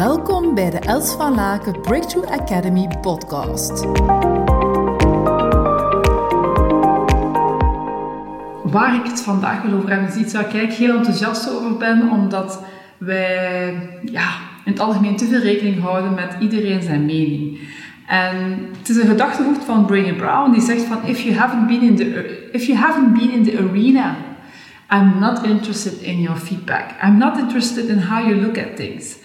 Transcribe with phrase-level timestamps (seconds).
[0.00, 3.84] Welkom bij de Els van Laken Breakthrough Academy podcast.
[8.62, 12.10] Waar ik het vandaag wil over hebben is iets waar ik heel enthousiast over ben,
[12.10, 12.64] omdat
[12.98, 14.28] wij ja,
[14.64, 17.58] in het algemeen te veel rekening houden met iedereen zijn mening.
[18.06, 21.82] En het is een gedachtegoed van Brené Brown die zegt van if you haven't been
[21.82, 24.16] in the, if you haven't been in the arena
[24.92, 26.94] I'm not interested in your feedback.
[27.02, 29.18] I'm not interested in how you look at things.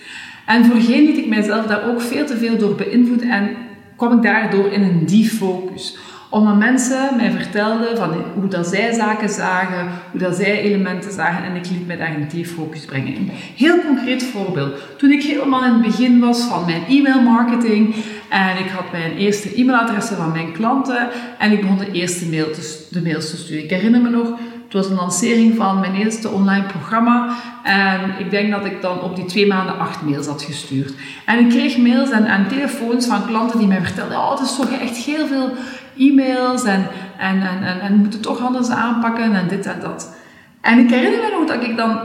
[0.45, 3.49] En voorheen liet ik mijzelf daar ook veel te veel door beïnvloeden en
[3.95, 5.97] kwam ik daardoor in een defocus.
[6.29, 11.43] Omdat mensen mij vertelden van hoe dat zij zaken zagen, hoe dat zij elementen zagen
[11.43, 13.29] en ik liet mij daar een defocus brengen.
[13.55, 14.77] Heel concreet voorbeeld.
[14.97, 17.95] Toen ik helemaal in het begin was van mijn e-mail marketing
[18.29, 21.07] en ik had mijn eerste e-mailadressen van mijn klanten
[21.39, 22.47] en ik begon de eerste mail
[22.89, 23.63] de mails te sturen.
[23.63, 24.39] Ik herinner me nog
[24.75, 27.35] was een lancering van mijn eerste online programma.
[27.63, 30.93] En ik denk dat ik dan op die twee maanden acht mails had gestuurd.
[31.25, 34.71] En ik kreeg mails en, telefoons van klanten die mij vertelden: Oh, het is toch
[34.71, 35.49] echt heel veel
[35.97, 40.15] e-mails en, en, en, en, en moeten toch anders aanpakken en dit en dat.
[40.61, 41.99] En ik herinner me nog dat ik dan,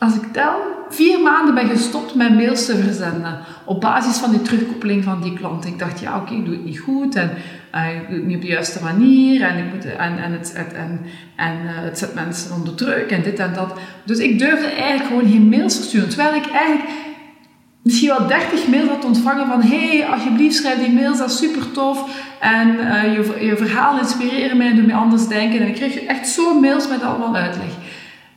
[0.00, 3.38] als ik tel, vier maanden ben gestopt met mails te verzenden.
[3.64, 5.66] Op basis van die terugkoppeling van die klant.
[5.66, 7.14] Ik dacht, ja, oké, ik doe het niet goed.
[7.14, 7.30] En
[7.74, 9.42] uh, ik doe het niet op de juiste manier.
[9.42, 11.00] En, ik moet, en, en, het, het, en,
[11.36, 13.72] en uh, het zet mensen onder druk en dit en dat.
[14.04, 16.08] Dus ik durfde eigenlijk gewoon geen mails versturen.
[16.08, 16.90] Terwijl ik eigenlijk
[17.82, 21.72] misschien wel 30 mails had ontvangen van hey, alsjeblieft schrijf die mails, dat is super
[21.72, 22.26] tof.
[22.40, 25.60] En uh, je, je verhaal inspireren mij en doet mij anders denken.
[25.60, 27.89] En ik kreeg echt zo mails met allemaal uitleg.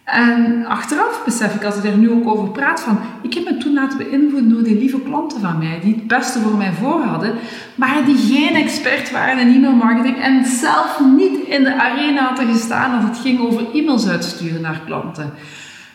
[0.04, 3.58] En achteraf besef ik, als ik er nu ook over praat, van ik heb me
[3.58, 7.02] toen laten beïnvloeden door die lieve klanten van mij, die het beste voor mij voor
[7.02, 7.34] hadden,
[7.76, 12.96] maar die geen expert waren in e-mailmarketing en zelf niet in de arena hadden gestaan
[12.96, 15.34] als het ging over e-mails uitsturen naar klanten.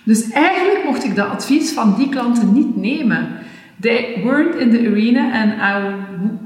[0.03, 3.29] Dus eigenlijk mocht ik dat advies van die klanten niet nemen.
[3.81, 5.95] They weren't in the arena and I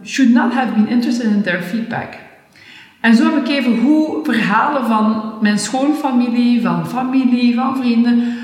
[0.08, 2.31] should not have been interested in their feedback.
[3.02, 8.36] En zo heb ik even hoe verhalen van mijn schoonfamilie, van familie, van vrienden,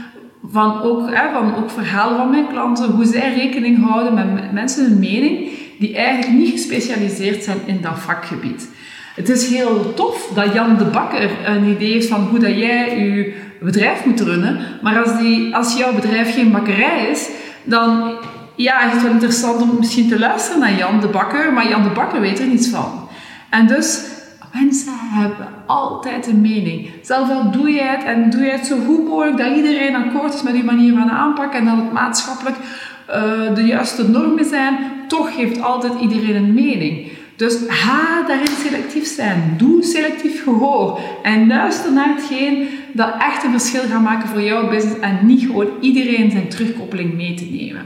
[0.50, 4.84] van ook, hè, van ook verhalen van mijn klanten, hoe zij rekening houden met mensen
[4.84, 8.68] hun mening, die eigenlijk niet gespecialiseerd zijn in dat vakgebied.
[9.14, 12.98] Het is heel tof dat Jan de Bakker een idee heeft van hoe dat jij
[12.98, 17.28] je bedrijf moet runnen, maar als, die, als jouw bedrijf geen bakkerij is,
[17.64, 18.10] dan
[18.54, 21.82] ja, is het wel interessant om misschien te luisteren naar Jan de Bakker, maar Jan
[21.82, 23.08] de Bakker weet er niets van.
[23.50, 24.16] En dus
[24.52, 26.90] Mensen hebben altijd een mening.
[27.02, 30.34] Zelfs al doe je het en doe je het zo goed mogelijk dat iedereen akkoord
[30.34, 34.78] is met die manier van aanpakken en dat het maatschappelijk uh, de juiste normen zijn,
[35.08, 37.10] toch heeft altijd iedereen een mening.
[37.36, 39.54] Dus ga daarin selectief zijn.
[39.56, 41.00] Doe selectief gehoor.
[41.22, 45.40] En luister naar hetgeen dat echt een verschil gaat maken voor jouw business en niet
[45.40, 47.82] gewoon iedereen zijn terugkoppeling mee te nemen.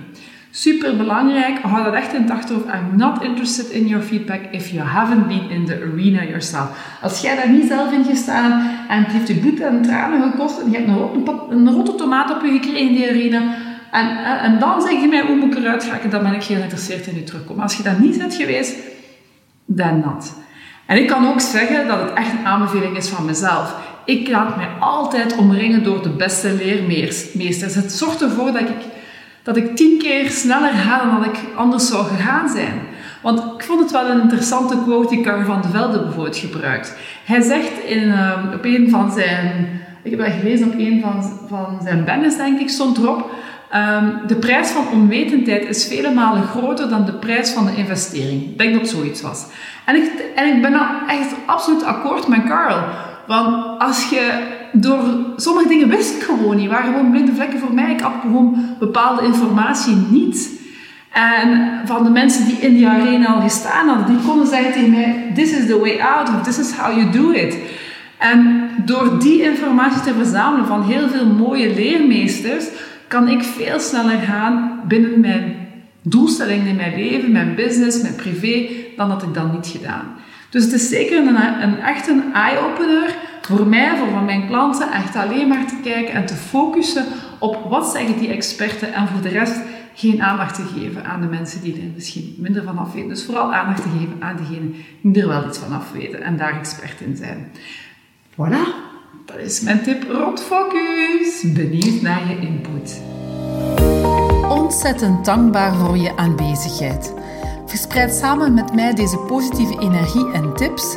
[0.55, 2.67] Super belangrijk, hou dat echt in het achterhoofd.
[2.67, 6.69] I'm not interested in your feedback if you haven't been in the arena yourself.
[7.01, 10.61] Als jij daar niet zelf in gestaan en het heeft je bloed en tranen gekost
[10.61, 13.55] en je hebt een, rotte, een rotte tomaat op je gekregen in die arena
[13.91, 17.07] en, en, dan zeg je mij hoe moet ik eruit gaan, dan ben ik geïnteresseerd
[17.07, 17.63] in je terugkomen.
[17.63, 18.77] Als je dat niet bent geweest,
[19.65, 20.35] dan not.
[20.87, 23.77] En ik kan ook zeggen dat het echt een aanbeveling is van mezelf.
[24.05, 27.75] Ik laat mij altijd omringen door de beste leermeesters.
[27.75, 28.92] Het zorgt ervoor dat ik
[29.43, 32.81] dat ik tien keer sneller ga dan dat ik anders zou gegaan zijn.
[33.23, 36.97] Want ik vond het wel een interessante quote die Carl van de Velde bijvoorbeeld gebruikt.
[37.25, 41.39] Hij zegt in, uh, op een van zijn, ik heb dat gelezen op een van,
[41.49, 43.31] van zijn banners denk ik, stond erop,
[43.75, 48.43] um, de prijs van onwetendheid is vele malen groter dan de prijs van de investering.
[48.43, 49.47] Ik denk dat zoiets was.
[49.85, 52.85] En ik, en ik ben nou echt absoluut akkoord met Carl.
[53.27, 55.03] Want als je door
[55.37, 57.93] sommige dingen wist ik gewoon niet, waren gewoon blinde vlekken voor mij.
[57.93, 60.61] Ik had gewoon bepaalde informatie niet.
[61.13, 64.91] En van de mensen die in die arena al gestaan hadden, die konden zeggen tegen
[64.91, 67.57] mij: This is the way out, of this is how you do it.
[68.19, 72.65] En door die informatie te verzamelen van heel veel mooie leermeesters,
[73.09, 75.57] kan ik veel sneller gaan binnen mijn
[76.03, 80.05] doelstellingen in mijn leven, mijn business, mijn privé, dan dat ik dat niet gedaan.
[80.51, 83.15] Dus het is zeker een, een echt een eye-opener
[83.47, 87.05] voor mij, voor van mijn klanten, echt alleen maar te kijken en te focussen
[87.39, 89.61] op wat zeggen die experten en voor de rest
[89.95, 93.09] geen aandacht te geven aan de mensen die er misschien minder van af weten.
[93.09, 96.37] Dus vooral aandacht te geven aan degenen die er wel iets van af weten en
[96.37, 97.53] daar expert in zijn.
[98.33, 98.91] Voilà,
[99.27, 101.53] dat is mijn tip rond focus.
[101.55, 103.03] Benieuwd naar je input.
[104.49, 107.15] Ontzettend dankbaar voor je aanwezigheid.
[107.67, 110.97] Verspreid samen met mij deze positieve energie en tips.